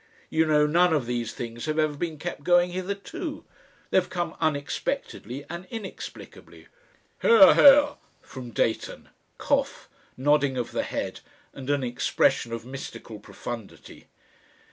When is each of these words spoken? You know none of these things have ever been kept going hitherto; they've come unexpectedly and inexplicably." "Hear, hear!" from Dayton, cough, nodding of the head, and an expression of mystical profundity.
You 0.31 0.47
know 0.47 0.65
none 0.65 0.93
of 0.93 1.05
these 1.05 1.31
things 1.31 1.65
have 1.67 1.77
ever 1.77 1.95
been 1.95 2.17
kept 2.17 2.43
going 2.43 2.71
hitherto; 2.71 3.45
they've 3.91 4.09
come 4.09 4.35
unexpectedly 4.41 5.45
and 5.47 5.67
inexplicably." 5.69 6.65
"Hear, 7.21 7.53
hear!" 7.53 7.89
from 8.19 8.49
Dayton, 8.49 9.09
cough, 9.37 9.87
nodding 10.17 10.57
of 10.57 10.71
the 10.71 10.81
head, 10.81 11.19
and 11.53 11.69
an 11.69 11.83
expression 11.83 12.51
of 12.51 12.65
mystical 12.65 13.19
profundity. 13.19 14.07